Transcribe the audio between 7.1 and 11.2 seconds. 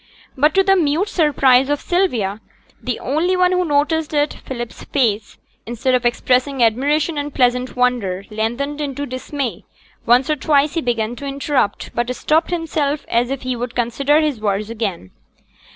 and pleasant wonder, lengthened into dismay; once or twice he began